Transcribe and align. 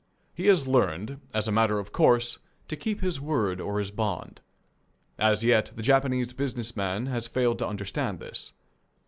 He 0.33 0.47
has 0.47 0.67
learned, 0.67 1.19
as 1.31 1.47
a 1.47 1.51
matter 1.51 1.77
of 1.77 1.91
course, 1.91 2.39
to 2.69 2.75
keep 2.75 3.01
his 3.01 3.21
word 3.21 3.61
or 3.61 3.77
his 3.77 3.91
bond. 3.91 4.41
As 5.19 5.43
yet, 5.43 5.69
the 5.75 5.83
Japanese 5.83 6.33
business 6.33 6.75
man 6.75 7.05
has 7.05 7.27
failed 7.27 7.59
to 7.59 7.67
understand 7.67 8.17
this. 8.17 8.53